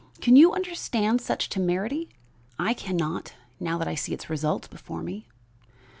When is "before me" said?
4.67-5.27